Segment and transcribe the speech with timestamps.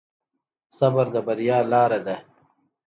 [0.77, 2.15] صبر د بریا لاره ده.